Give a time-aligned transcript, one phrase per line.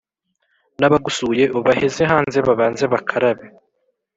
[0.79, 3.45] N’abagusuye ubaheze hanze babanze bakarabe